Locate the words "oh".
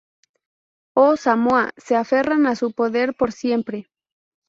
0.97-1.15